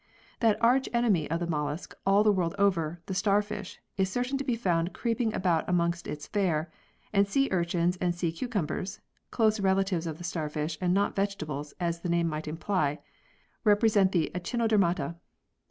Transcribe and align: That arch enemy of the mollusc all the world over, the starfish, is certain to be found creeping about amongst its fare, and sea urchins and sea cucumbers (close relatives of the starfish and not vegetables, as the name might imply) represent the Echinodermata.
That 0.39 0.57
arch 0.63 0.89
enemy 0.93 1.29
of 1.29 1.39
the 1.39 1.45
mollusc 1.45 1.93
all 2.07 2.23
the 2.23 2.31
world 2.31 2.55
over, 2.57 2.99
the 3.05 3.13
starfish, 3.13 3.79
is 3.97 4.09
certain 4.09 4.35
to 4.39 4.43
be 4.43 4.55
found 4.55 4.93
creeping 4.93 5.31
about 5.31 5.69
amongst 5.69 6.07
its 6.07 6.25
fare, 6.25 6.71
and 7.13 7.27
sea 7.27 7.49
urchins 7.51 7.97
and 7.97 8.15
sea 8.15 8.31
cucumbers 8.31 8.99
(close 9.29 9.59
relatives 9.59 10.07
of 10.07 10.17
the 10.17 10.23
starfish 10.23 10.75
and 10.81 10.95
not 10.95 11.15
vegetables, 11.15 11.75
as 11.79 11.99
the 11.99 12.09
name 12.09 12.27
might 12.29 12.47
imply) 12.47 12.97
represent 13.63 14.11
the 14.11 14.31
Echinodermata. 14.33 15.17